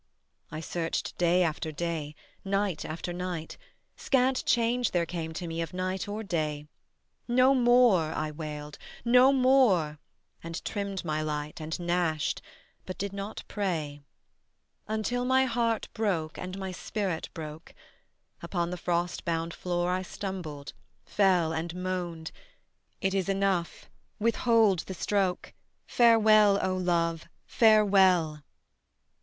I 0.49 0.61
searched 0.61 1.15
day 1.19 1.43
after 1.43 1.71
day, 1.71 2.15
night 2.43 2.85
after 2.85 3.13
night; 3.13 3.59
Scant 3.95 4.43
change 4.45 4.89
there 4.89 5.05
came 5.05 5.31
to 5.33 5.45
me 5.45 5.61
of 5.61 5.75
night 5.75 6.07
or 6.07 6.23
day: 6.23 6.65
"No 7.27 7.53
more," 7.53 8.05
I 8.11 8.31
wailed, 8.31 8.79
"no 9.05 9.31
more"; 9.31 9.99
and 10.43 10.65
trimmed 10.65 11.05
my 11.05 11.21
light, 11.21 11.61
And 11.61 11.79
gnashed, 11.79 12.41
but 12.87 12.97
did 12.97 13.13
not 13.13 13.43
pray, 13.47 14.01
Until 14.87 15.23
my 15.23 15.45
heart 15.45 15.87
broke 15.93 16.35
and 16.35 16.57
my 16.57 16.71
spirit 16.71 17.29
broke: 17.35 17.75
Upon 18.41 18.71
the 18.71 18.77
frost 18.77 19.23
bound 19.23 19.53
floor 19.53 19.91
I 19.91 20.01
stumbled, 20.01 20.73
fell, 21.05 21.53
And 21.53 21.75
moaned: 21.75 22.31
"It 23.01 23.13
is 23.13 23.29
enough: 23.29 23.87
withhold 24.17 24.79
the 24.79 24.95
stroke. 24.95 25.53
Farewell, 25.85 26.57
O 26.59 26.75
love, 26.75 27.27
farewell." 27.45 28.41